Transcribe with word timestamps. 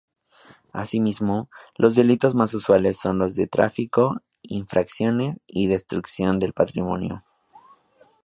Asimismo, 0.73 1.47
los 1.77 1.93
delitos 1.93 2.33
más 2.33 2.55
usuales 2.55 2.97
son 2.97 3.19
los 3.19 3.35
de 3.35 3.45
tráfico, 3.45 4.15
infracciones 4.41 5.39
y 5.45 5.67
destrucción 5.67 6.39
del 6.39 6.53
patrimonio. 6.53 7.23